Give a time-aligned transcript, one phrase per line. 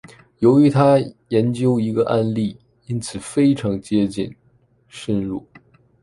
[0.39, 2.57] 由于它仅研究一个案例，
[2.87, 4.35] 因此非常接近，
[4.89, 5.45] 深入。